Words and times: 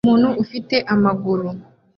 Umuntu 0.03 0.27
ufite 0.43 0.75
amaguru 0.93 1.47